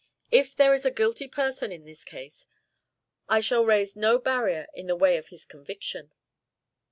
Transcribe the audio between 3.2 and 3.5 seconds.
I